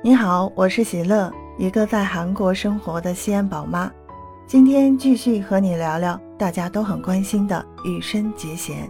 [0.00, 3.90] 你好，我是喜乐，一个在韩国生活的西安宝妈。
[4.46, 8.88] 今天继续和你聊聊大家都很关心的羽生结弦。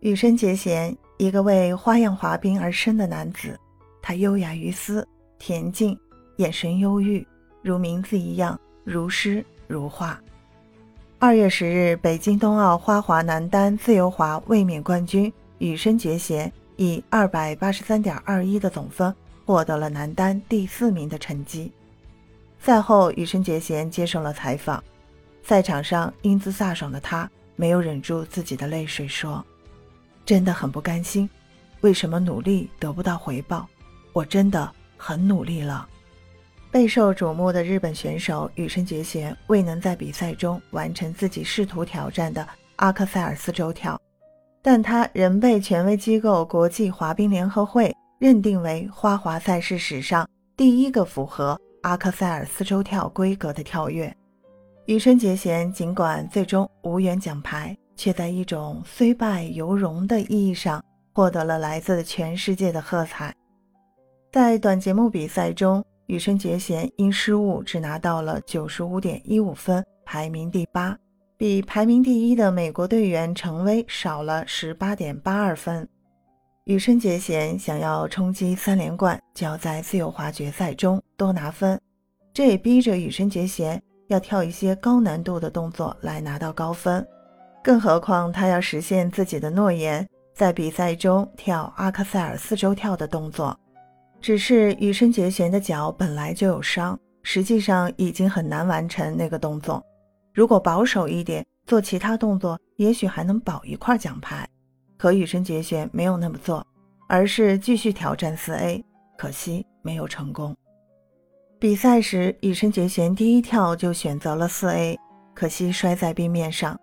[0.00, 3.56] 羽生结弦，一个为花样滑冰而生的男子，
[4.02, 5.06] 他优雅于斯，
[5.40, 5.96] 恬静，
[6.38, 7.24] 眼神忧郁，
[7.62, 10.18] 如名字一样，如诗如画。
[11.20, 16.52] 二月十日，北京冬奥花滑男单自由滑卫冕冠军羽生结弦。
[16.76, 21.72] 以二百八十三点二一的总分获得了男单第四名的成绩。
[22.58, 24.82] 赛后，羽生结弦接受了采访，
[25.42, 29.44] 赛场上英姿飒爽的他没有忍住自己的泪水，说
[30.24, 31.28] ：“真的很不甘心，
[31.80, 33.68] 为什么努力得不到回报？
[34.12, 35.88] 我真的很努力了。”
[36.70, 44.00] 备受瞩目的日本选手羽生结弦未能在比赛中完成自己试图挑战的阿克塞尔四周跳。
[44.62, 54.14] 但他仍被权威机构国际滑冰联合会认定为花滑赛事史上第一个符合阿克塞尔四周跳规格的跳跃。
[54.86, 63.34] 羽生结弦尽管最终无缘奖牌，却在一种虽败犹荣的意义上获得了来自全世界的喝彩。
[64.30, 70.96] 在短节目比赛中，羽生结弦因失误只拿到了九十五点一五分，排名第八。
[71.42, 75.88] 比排名第一的美国队员程威少了十八点八二分。
[76.66, 81.76] 羽生结弦想要冲击三连冠，就要在自由滑决赛中多拿分，
[82.32, 87.04] 这也逼着羽生结弦要跳一些高难度的动作来拿到高分。
[87.60, 93.58] 更何况他要实现自己的诺言，在比赛中跳阿克塞尔四周跳的动作。
[94.20, 99.84] 只是羽生结弦的脚本来就有伤，实际上已经很难完成那个动作。
[100.32, 104.48] 如果保守一点，做其他动作，也许还能保一块奖牌。
[104.96, 106.66] 可羽生结弦没有那么做，
[107.08, 108.84] 而是继续挑战四 A，
[109.18, 110.56] 可惜没有成功。
[111.58, 114.98] 比赛时，羽生结弦第一跳就选择了四 A，
[115.34, 116.78] 可惜摔在冰面上。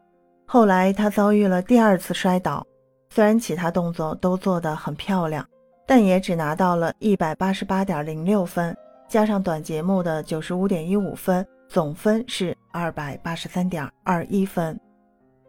[0.45, 2.65] 后来他遭遇了第二次摔倒，
[3.09, 5.47] 虽然其他动作都做得很漂亮，
[5.87, 8.75] 但也只拿到了一百八十八点零六分，
[9.07, 11.45] 加上短节目的九十五点一五分。
[11.67, 14.79] 总分是二百八十三点二一分，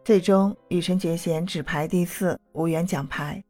[0.05, 3.43] 最终羽生结弦只排第四，无缘奖牌。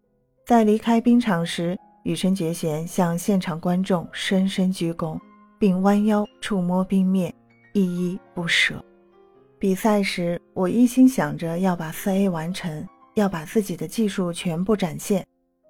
[0.46, 5.18] 在离开冰场时，羽生结弦向现场观众深深鞠躬，
[5.58, 7.32] 并弯腰触摸冰面，
[7.72, 8.84] 依依不舍。
[9.58, 15.26] 比赛时，我一心想着要把四 A 完成，要把自己的技术全部展现。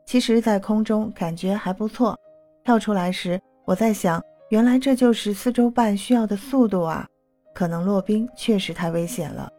[0.06, 2.18] 其实，在空中感觉还不错，
[2.64, 4.22] 跳出来时，我在想。
[4.50, 7.06] 原来这就是四周半需要的速度啊！
[7.54, 9.50] 可能落冰确实太危险了。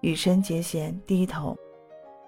[0.00, 1.56] 羽生结弦低头，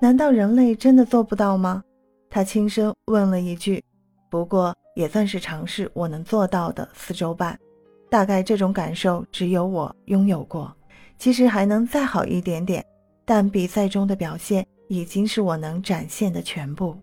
[0.00, 1.82] 难道人类真的做不到吗？
[2.30, 3.82] 他轻声问了一句。
[4.30, 7.58] 不过也算是尝试我能做到的四周半。
[8.10, 10.74] 大概这种感受只有我拥有过。
[11.18, 12.84] 其实还能再好一点点，
[13.24, 16.96] 但比赛中的表现已经是我能展现的全部。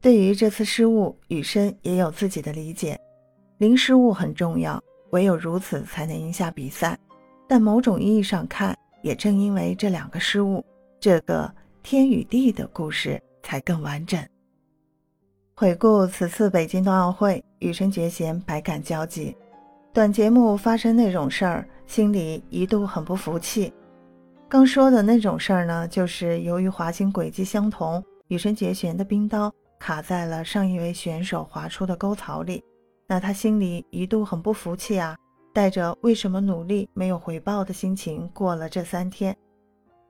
[0.00, 2.98] 对于这次失误，羽生也有自己的理解。
[3.58, 6.98] 零失误很重要，唯有如此才能赢下比赛。
[7.50, 10.64] 但某种意义上看，也正因为这两个失误，
[11.00, 11.52] 这个
[11.82, 14.24] 天与地的故事才更完整。
[15.56, 19.36] 回顾此次北京冬奥会，羽生结弦百感交集。
[19.92, 23.72] 短节目发生那种事儿，心里一度很不服气。
[24.48, 32.62] 刚说的那种事儿呢，就是由于滑行轨迹相同，羽生结弦的冰刀卡在了上一位选手滑出的沟槽里。
[33.08, 35.16] 那他心里一度很不服气啊，
[35.52, 39.36] 带着为什么努力没有回报的心情过了这三天。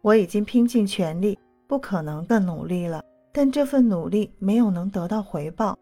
[0.03, 3.03] 我已经拼尽全力，不可能更努力了，
[3.33, 5.79] 但这份努力没有能得到回报。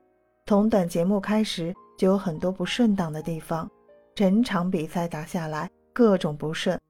[0.46, 3.70] 从短节目开始就有很多不顺当的地方，
[4.14, 6.80] 整场比赛打下来各种不顺。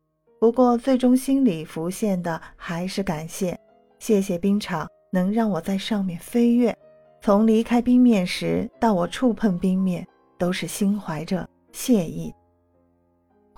[0.41, 3.59] 不过最终心里浮现的还是感谢，
[3.99, 6.77] 谢谢冰场能让我在上面飞跃，
[7.21, 10.07] 从离开冰面时到我触碰冰面。
[10.39, 12.33] 都是心怀着谢意。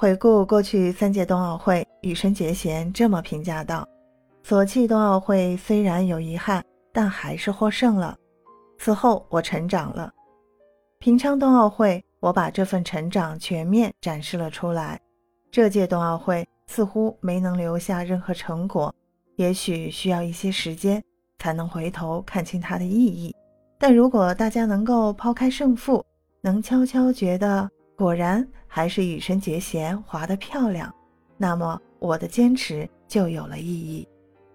[0.01, 3.87] 回顾过去三届冬奥会，羽生结弦这么评价道
[4.43, 8.17] ：“索契冬奥会虽然有遗憾，但还是获胜了。
[8.79, 10.11] 此后我成长了。
[11.01, 14.99] 平昌冬奥会，我把这份成长全面展示了出来。
[15.51, 18.95] 这届冬奥会似乎没能留下任何成果，
[19.37, 21.05] 也许需要一些时间
[21.39, 23.37] 才能回头看清它的意义。
[23.79, 26.03] 但如果大家能够抛开胜负，
[26.41, 27.69] 能悄悄觉得，
[28.01, 30.91] 果然还是羽生结弦滑得漂亮，
[31.37, 34.09] 那么我的坚持就有了意义。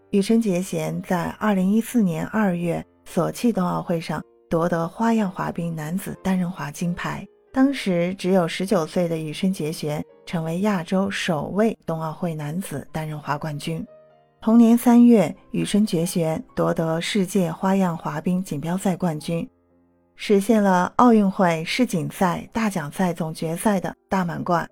[0.09, 4.19] 羽生结弦在2014年2月索契冬奥会上
[4.49, 7.23] 夺得花样滑冰男子单人滑金牌。
[7.53, 13.85] 当时只有十九岁的羽生结弦成为亚洲首位冬奥会男子单人滑冠军。
[14.41, 19.47] 同年三月，羽生结弦夺得世界花样滑冰锦标赛冠军，
[20.15, 24.67] 实现了奥运会世锦赛大奖赛总决赛的大满贯。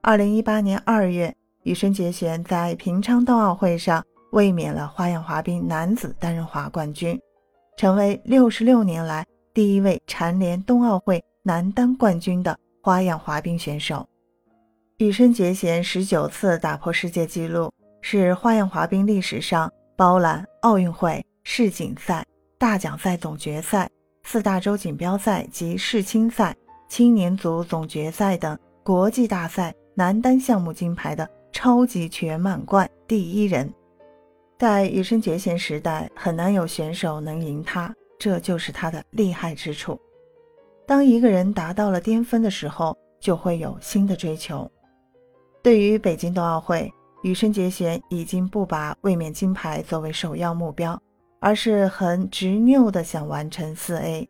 [0.00, 7.18] 二零一八年二月，羽生结弦在平昌冬奥会上卫冕了花样滑冰男子单人滑冠军，
[7.76, 14.06] 成为六十六年来第一位蝉联冬奥会男单冠军的花样滑冰选手。
[14.98, 17.72] 羽生结弦十九次打破世界纪录。
[18.04, 22.26] 是花样滑冰历史上包揽奥运会、世锦赛、
[22.58, 23.88] 大奖赛总决赛、
[24.24, 26.56] 四大洲锦标赛及世青赛、
[26.88, 33.70] 青年组总决赛等国际大赛男单项目金牌的超级全满贯第一人。
[34.58, 40.00] 在羽生结弦时代，很难有选手能赢他，这就是他的厉害之处。
[40.86, 44.70] 当一个人达到了巅峰的时候，就会有新的追求。
[45.62, 46.90] 对于北京冬奥会。
[47.22, 51.00] 羽生结弦已经不把卫冕金牌作为首要目标，
[51.42, 54.28] 而是很执拗地想完成四 A。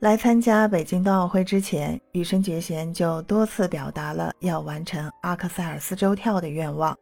[0.00, 6.96] 来参加北京冬奥会之前，羽生结弦就多次表达了要完成阿克塞尔四周跳的愿望。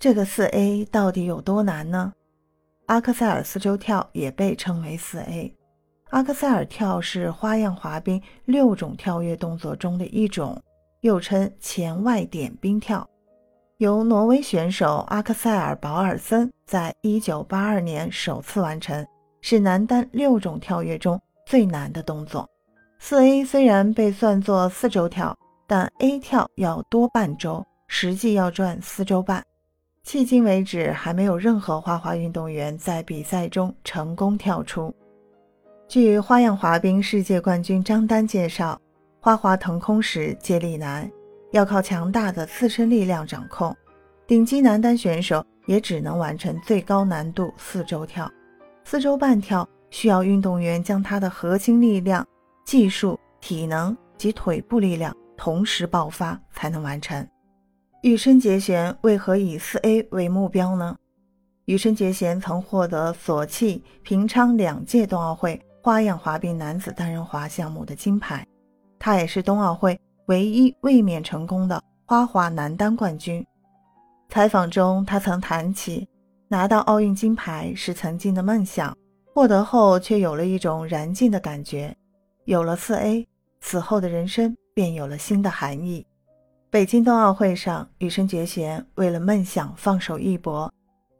[0.00, 2.12] 这个四 A 到底有多难呢？
[2.86, 5.54] 阿克塞尔四周跳也被称为四 A。
[6.10, 10.60] 阿克塞尔跳是花样滑冰六种跳跃动作中的一种，
[11.02, 13.08] 又称前外点冰跳。
[13.78, 19.06] 由挪威选手阿克塞尔·保尔森在1982年首次完成，
[19.40, 22.48] 是男单六种跳跃中最难的动作。
[22.98, 25.32] 四 A 虽然被算作四周跳，
[25.68, 29.44] 但 A 跳要多半周，实际要转四周半。
[30.04, 34.92] 迄今为止，还没有任何花滑运动员在比赛中成功跳出。
[35.86, 38.76] 据花样滑冰世界冠军张丹介绍，
[39.20, 41.08] 花滑腾空时接力难。
[41.50, 43.74] 要靠强大的自身力量掌控，
[44.26, 48.30] 顶级男单选手也只能完成最高难度四周跳。
[48.84, 52.26] 四周半跳需要运动员将他的核心力量、
[52.64, 57.26] 技术、体能及腿部力量同时爆发才能完成。
[58.02, 60.96] 羽生结弦为何以四 A 为目标呢？
[61.64, 68.46] 羽生结弦曾获得索契、平昌两届冬奥会花样滑冰男子单人滑项目的金牌，
[68.98, 69.98] 他也是冬奥会。
[70.28, 73.44] 唯一卫冕成功的花滑男单冠军。
[74.28, 76.06] 采访中，他曾谈起
[76.48, 78.94] 拿到奥运金牌是曾经的梦想，
[79.34, 81.96] 获得后却有了一种燃尽的感觉。
[82.44, 83.26] 有了四 A，
[83.62, 86.06] 此后的人生便有了新的含义。
[86.68, 90.70] 北京冬奥会上，羽生结弦为了梦想放手一搏，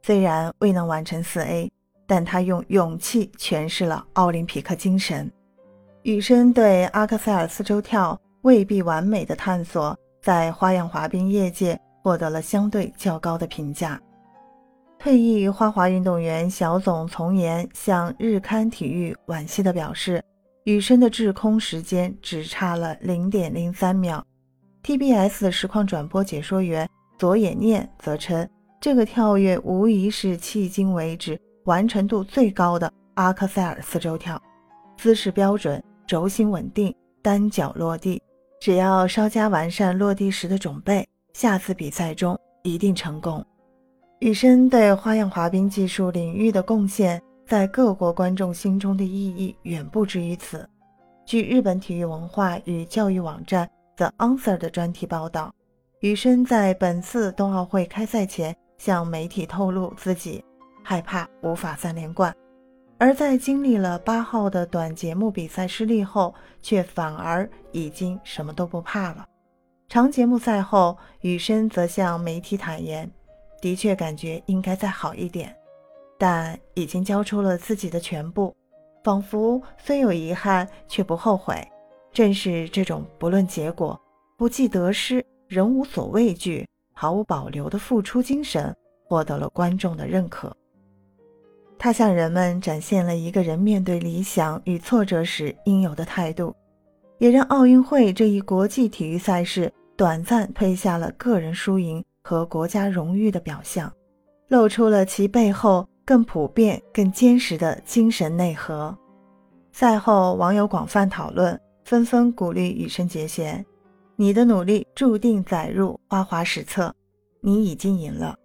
[0.03, 1.71] 虽然未能完成四 A，
[2.05, 5.31] 但他用勇气诠释了奥林匹克精神。
[6.03, 8.15] 羽生对阿克塞尔四周跳。
[8.41, 13.99] 未必完美的探索，在花样滑冰业界获得了相对较高的评价。
[14.97, 20.23] 退役花滑运动员小总从严向日刊体育惋惜地表示，
[20.65, 24.25] 羽生的滞空时间只差了零点零三秒。
[24.83, 28.49] TBS 实况转播解说员佐野念则称，
[28.79, 34.41] 这个跳跃无疑是迄今为止完成度最高的阿克塞尔四周跳，
[34.97, 38.21] 姿势标准，轴心稳定，单脚落地。
[38.59, 43.43] 只要稍加完善落地时的准备，下次比赛中一定成功。
[44.19, 50.67] 羽生对花样滑冰技术领域的贡献，在各国观众心中的意义远不止于此。
[51.25, 55.53] 据日本体育文化与教育网站 The Answer 的专题报道，
[56.01, 60.43] 羽生在本次冬奥会开赛前向媒体透露，自己
[60.83, 62.35] 害怕无法三连冠。
[62.99, 69.25] 而在经历了八号的短节目比赛失利后，却反而已经什么都不怕了。
[69.87, 73.09] 长节目赛后，羽生则向媒体坦言，
[73.61, 75.55] 的确感觉应该再好一点，
[76.17, 78.53] 但已经交出了自己的全部，
[79.01, 81.65] 仿佛虽有遗憾却不后悔。
[82.11, 83.97] 正是这种不论结果、
[84.37, 88.75] 不计得失、仍无所畏惧、毫无保留的付出精神，
[89.07, 90.53] 获得了观众的认可。
[91.81, 96.53] 他向人们展现了一个人面对理想与挫折时应有的态度，
[97.19, 103.89] 也让奥运会这一国际体育赛事短暂褪下了个人输赢和国家荣誉的表象，
[104.49, 108.93] 露出了其背后更普遍、更坚实的精神内核。
[109.71, 113.65] 赛后，网友广泛讨论，纷纷鼓励羽生结弦
[114.17, 116.93] ：“你的努力注定载入花滑史册，
[117.39, 118.35] 你已经赢了。”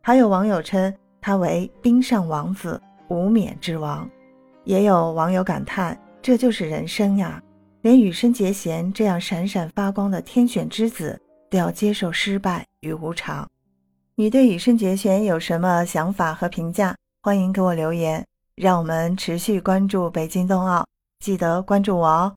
[0.00, 0.94] 还有网友称。
[1.20, 4.08] 他为冰上王子，无冕之王。
[4.64, 7.42] 也有网友感叹：这就是人生呀！
[7.82, 13.48] 连羽生结弦这样闪闪发光的天选之子，都要接受失败与无常。
[14.16, 16.96] 你对羽生结弦有什么想法和评价？
[17.22, 18.24] 欢迎给我留言。
[18.56, 20.86] 让我们持续关注北京冬奥，
[21.20, 22.34] 记得关注我哦。